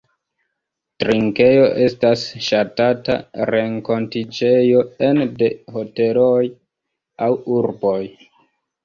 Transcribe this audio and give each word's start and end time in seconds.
Trinkejo 1.01 1.65
estas 1.87 2.23
ŝatata 2.45 3.17
renkontiĝejo 3.49 4.81
ene 5.09 5.27
de 5.43 5.51
hoteloj 5.77 6.49
aŭ 7.27 7.29
urboj. 7.59 8.01